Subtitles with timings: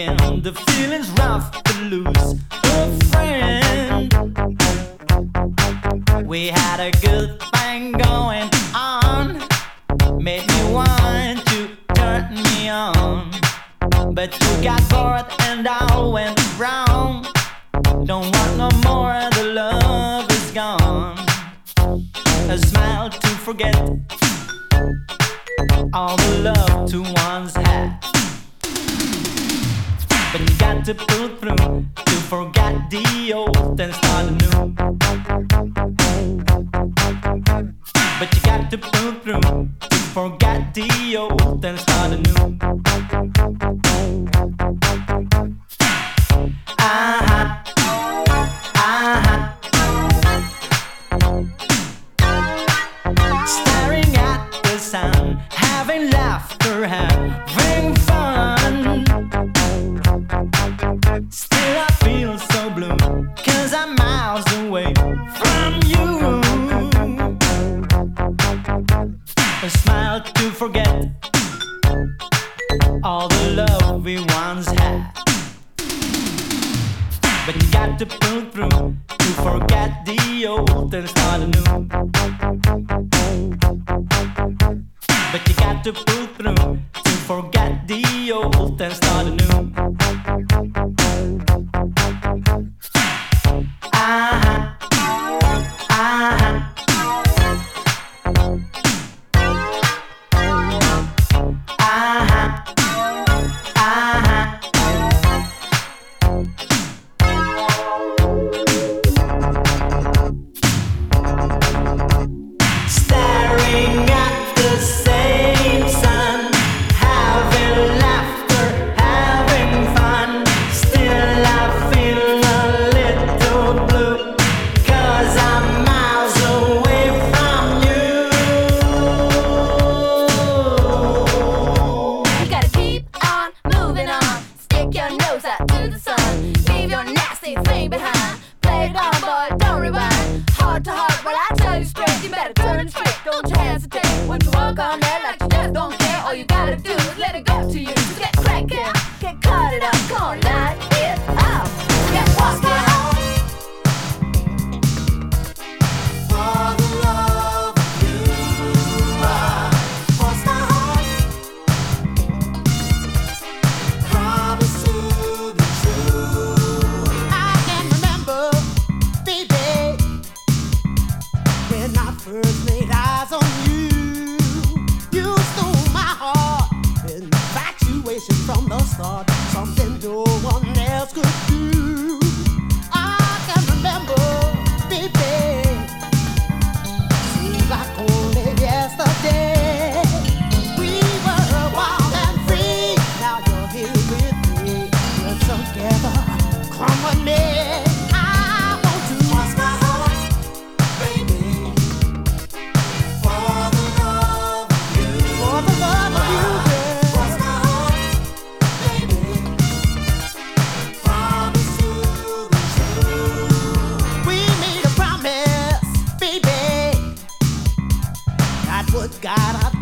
[0.00, 0.42] again.
[0.42, 4.12] The feeling's rough to lose a friend.
[6.26, 9.42] We had a good thing going on,
[10.22, 13.30] made me want to turn me on,
[14.14, 15.39] but you got bored.
[30.90, 34.74] to pull through, to forget the old and start anew.
[38.18, 42.58] But you got to pull through, to forget the old and start anew.
[46.78, 47.46] Uh-huh.
[48.74, 49.52] Uh-huh.
[53.46, 57.99] Staring at the sun, having laughter, having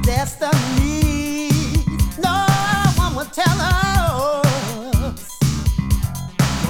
[0.08, 1.50] destiny.
[2.24, 2.46] No
[2.96, 5.38] one tell us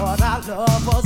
[0.01, 0.98] what our love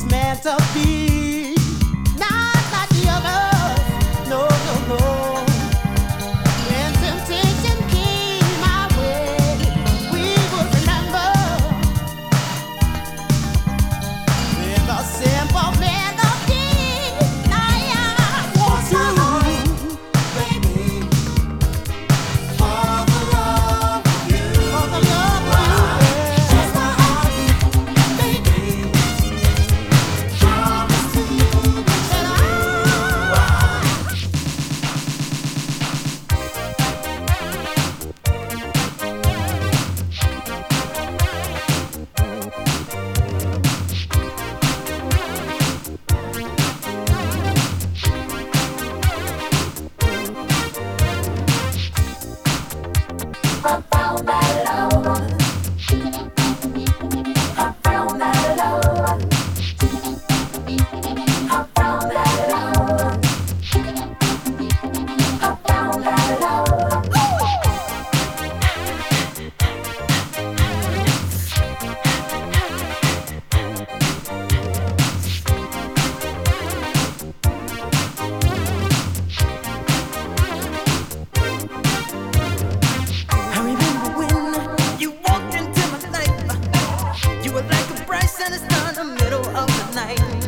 [89.33, 90.42] middle of the night.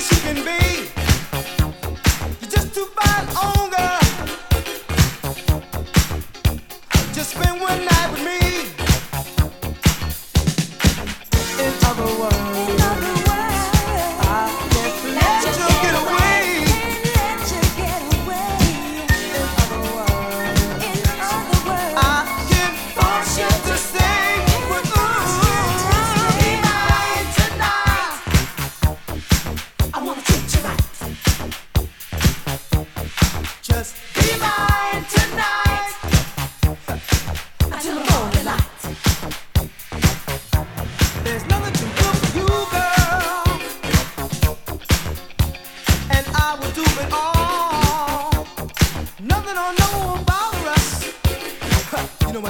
[0.00, 0.79] as you can be.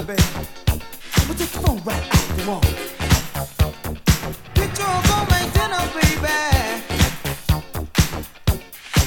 [0.01, 2.63] We'll take the phone right out the wall.
[4.55, 4.75] Get
[5.53, 6.39] dinner, baby.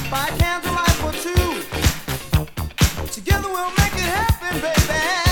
[0.08, 1.50] Buy candlelight for two.
[3.08, 5.23] Together we'll make it happen, baby.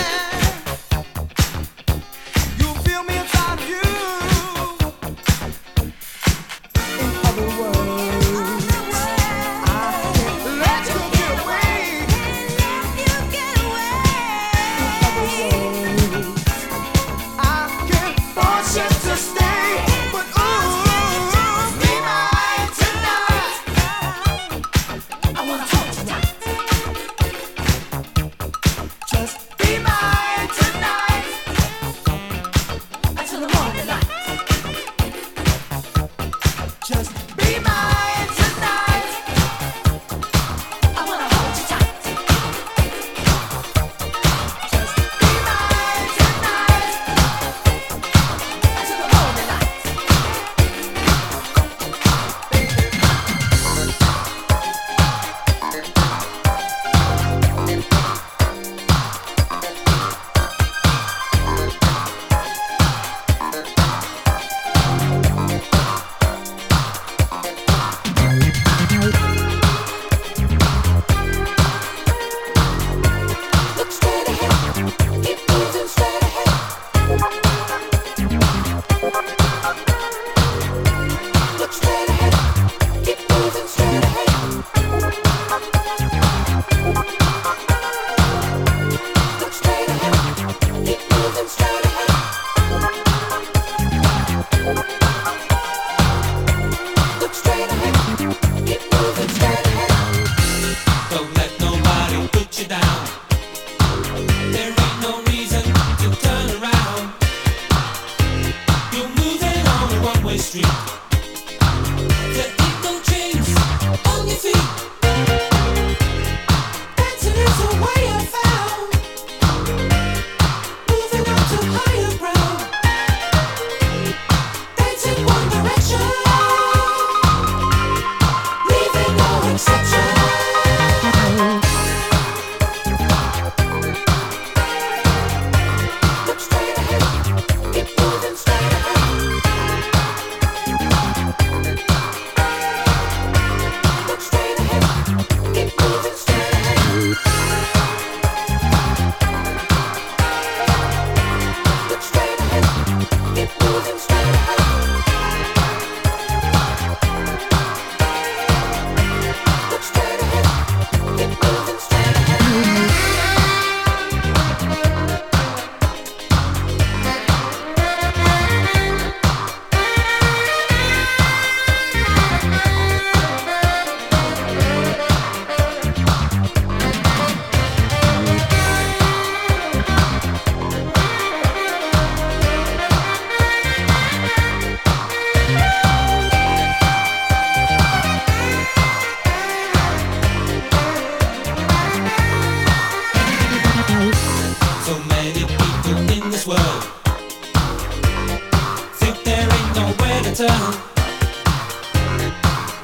[200.23, 200.75] Chinatown.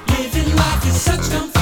[0.08, 1.57] Living life is such comfort.